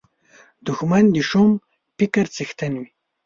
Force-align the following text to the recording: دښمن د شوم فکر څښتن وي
دښمن 0.67 1.03
د 1.15 1.17
شوم 1.29 1.49
فکر 1.97 2.25
څښتن 2.35 2.73
وي 2.81 2.89